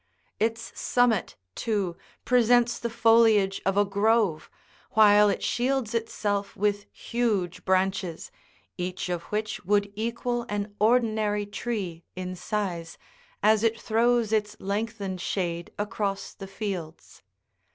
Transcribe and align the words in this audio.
Its 0.39 0.71
summit, 0.73 1.35
too, 1.53 1.95
presents 2.25 2.79
the 2.79 2.89
foliage 2.89 3.61
of 3.67 3.77
a 3.77 3.85
grove, 3.85 4.49
while 4.93 5.29
it 5.29 5.43
shields 5.43 5.93
itself 5.93 6.57
with 6.57 6.87
huge 6.91 7.63
branches, 7.65 8.31
each 8.79 9.09
of 9.09 9.21
which 9.25 9.63
would 9.63 9.93
equal 9.95 10.43
an 10.49 10.73
ordi 10.81 11.03
nary 11.03 11.45
tree 11.45 12.03
in 12.15 12.35
size, 12.35 12.97
as 13.43 13.61
it 13.61 13.79
throws 13.79 14.33
its 14.33 14.55
lengthened 14.59 15.21
shade 15.21 15.71
across 15.77 16.33
the 16.33 16.47
fields. 16.47 17.21